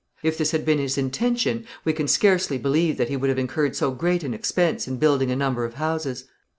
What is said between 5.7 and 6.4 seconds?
houses.